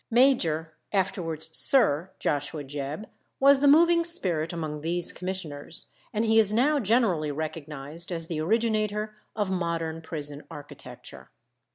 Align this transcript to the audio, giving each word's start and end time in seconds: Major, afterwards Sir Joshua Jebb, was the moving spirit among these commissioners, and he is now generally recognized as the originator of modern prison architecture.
Major, 0.09 0.73
afterwards 0.91 1.55
Sir 1.55 2.09
Joshua 2.17 2.63
Jebb, 2.63 3.05
was 3.39 3.59
the 3.59 3.67
moving 3.67 4.03
spirit 4.03 4.51
among 4.51 4.81
these 4.81 5.13
commissioners, 5.13 5.91
and 6.11 6.25
he 6.25 6.39
is 6.39 6.51
now 6.51 6.79
generally 6.79 7.29
recognized 7.31 8.11
as 8.11 8.25
the 8.25 8.41
originator 8.41 9.15
of 9.35 9.51
modern 9.51 10.01
prison 10.01 10.43
architecture. 10.49 11.29